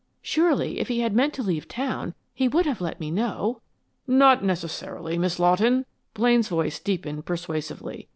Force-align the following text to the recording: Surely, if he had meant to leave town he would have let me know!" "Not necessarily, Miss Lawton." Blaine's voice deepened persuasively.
Surely, 0.23 0.79
if 0.79 0.87
he 0.87 1.01
had 1.01 1.13
meant 1.15 1.31
to 1.31 1.43
leave 1.43 1.67
town 1.67 2.15
he 2.33 2.47
would 2.47 2.65
have 2.65 2.81
let 2.81 2.99
me 2.99 3.11
know!" 3.11 3.61
"Not 4.07 4.43
necessarily, 4.43 5.15
Miss 5.19 5.37
Lawton." 5.37 5.85
Blaine's 6.15 6.47
voice 6.47 6.79
deepened 6.79 7.27
persuasively. 7.27 8.09